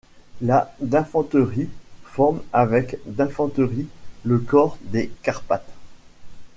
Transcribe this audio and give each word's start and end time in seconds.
La 0.41 0.73
d'infanterie 0.81 1.69
forme 2.05 2.41
avec 2.53 2.93
la 3.05 3.11
d'infanterie 3.13 3.85
le 4.23 4.39
corps 4.39 4.79
des 4.81 5.11
Carpates. 5.21 5.69